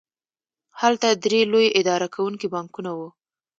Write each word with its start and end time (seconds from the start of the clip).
هلته 0.81 1.07
درې 1.25 1.41
لوی 1.51 1.67
اداره 1.79 2.07
کوونکي 2.15 2.47
بانکونه 2.53 2.91
وو 2.97 3.09